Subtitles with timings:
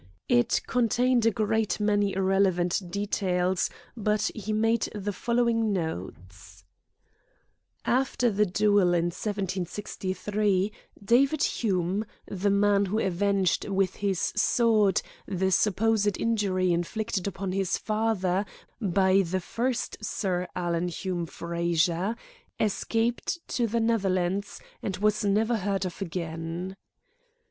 [0.29, 6.63] It contained a great many irrelevant details, but he made the following notes:
[7.85, 10.71] After the duel in 1763,
[11.05, 17.77] David Hume, the man who avenged with his sword the supposed injury inflicted upon his
[17.77, 18.43] father
[18.81, 22.15] by the first Sir Alan Hume Frazer,
[22.59, 26.75] escaped to the Netherlands, and was never heard of again.